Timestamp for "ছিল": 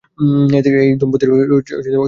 1.85-1.95